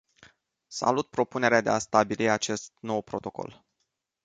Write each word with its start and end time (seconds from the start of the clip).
Salut 0.69 1.09
propunerea 1.09 1.61
de 1.61 1.69
a 1.69 1.79
stabili 1.79 2.29
acest 2.29 2.71
nou 2.79 3.01
protocol. 3.01 3.65